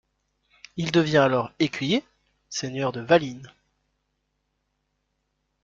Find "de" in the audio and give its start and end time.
2.91-3.01